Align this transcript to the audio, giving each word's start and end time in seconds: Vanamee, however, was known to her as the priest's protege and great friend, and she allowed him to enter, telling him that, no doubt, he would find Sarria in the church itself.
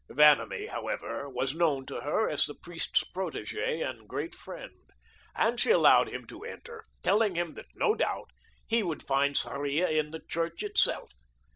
Vanamee, 0.09 0.65
however, 0.65 1.29
was 1.29 1.53
known 1.53 1.85
to 1.85 2.01
her 2.01 2.27
as 2.27 2.47
the 2.47 2.55
priest's 2.55 3.03
protege 3.03 3.81
and 3.81 4.07
great 4.09 4.33
friend, 4.33 4.89
and 5.35 5.59
she 5.59 5.69
allowed 5.69 6.09
him 6.09 6.25
to 6.25 6.43
enter, 6.43 6.83
telling 7.03 7.35
him 7.35 7.53
that, 7.53 7.67
no 7.75 7.93
doubt, 7.93 8.31
he 8.65 8.81
would 8.81 9.03
find 9.03 9.35
Sarria 9.37 9.89
in 9.89 10.09
the 10.09 10.23
church 10.27 10.63
itself. 10.63 11.11